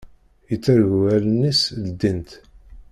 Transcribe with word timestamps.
Yettargu 0.49 0.99
allen-is 1.15 1.61
ldint. 1.85 2.29